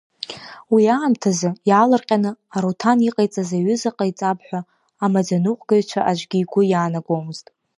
Уи 0.73 0.83
аамҭазы, 0.95 1.49
иаалырҟьаны 1.69 2.31
Аруҭан 2.55 2.97
иҟаиҵаз 3.07 3.49
аҩыза 3.57 3.91
ҟаиҵап 3.97 4.39
ҳәа, 4.47 4.59
амаӡаныҟәгаҩцәа 5.03 6.01
аӡәгьы 6.09 6.37
игәы 6.43 6.61
иаанагомызт. 6.71 7.45